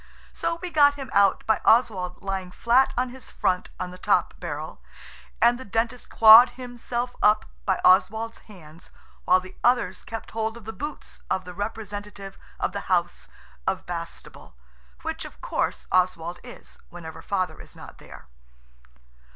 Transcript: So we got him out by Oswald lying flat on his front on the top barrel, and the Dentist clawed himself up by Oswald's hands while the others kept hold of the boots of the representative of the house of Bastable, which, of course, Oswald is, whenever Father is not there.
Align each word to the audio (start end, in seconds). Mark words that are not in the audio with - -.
So 0.33 0.57
we 0.63 0.71
got 0.71 0.95
him 0.95 1.11
out 1.13 1.45
by 1.45 1.61
Oswald 1.63 2.23
lying 2.23 2.49
flat 2.49 2.91
on 2.97 3.09
his 3.09 3.29
front 3.29 3.69
on 3.79 3.91
the 3.91 3.99
top 3.99 4.33
barrel, 4.39 4.81
and 5.39 5.59
the 5.59 5.63
Dentist 5.63 6.09
clawed 6.09 6.49
himself 6.57 7.15
up 7.21 7.45
by 7.65 7.79
Oswald's 7.85 8.39
hands 8.39 8.89
while 9.25 9.39
the 9.39 9.55
others 9.63 10.03
kept 10.03 10.31
hold 10.31 10.57
of 10.57 10.65
the 10.65 10.73
boots 10.73 11.21
of 11.29 11.45
the 11.45 11.53
representative 11.53 12.35
of 12.59 12.71
the 12.71 12.89
house 12.89 13.27
of 13.67 13.85
Bastable, 13.85 14.55
which, 15.03 15.23
of 15.23 15.39
course, 15.39 15.85
Oswald 15.91 16.39
is, 16.43 16.79
whenever 16.89 17.21
Father 17.21 17.61
is 17.61 17.75
not 17.75 17.99
there. 17.99 18.25